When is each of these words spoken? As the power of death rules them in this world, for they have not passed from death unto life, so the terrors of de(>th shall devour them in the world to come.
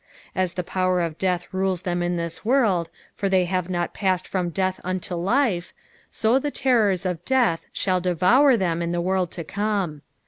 As 0.35 0.55
the 0.55 0.63
power 0.63 0.99
of 1.01 1.19
death 1.19 1.47
rules 1.51 1.83
them 1.83 2.01
in 2.01 2.17
this 2.17 2.43
world, 2.43 2.89
for 3.13 3.29
they 3.29 3.45
have 3.45 3.69
not 3.69 3.93
passed 3.93 4.27
from 4.27 4.49
death 4.49 4.81
unto 4.83 5.13
life, 5.13 5.73
so 6.09 6.39
the 6.39 6.49
terrors 6.49 7.05
of 7.05 7.23
de(>th 7.23 7.59
shall 7.71 8.01
devour 8.01 8.57
them 8.57 8.81
in 8.81 8.93
the 8.93 8.99
world 8.99 9.29
to 9.33 9.43
come. 9.43 10.01